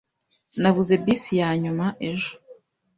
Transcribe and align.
Nabuze 0.61 0.93
bisi 1.03 1.31
yanyuma 1.41 1.85
ejo. 2.09 2.33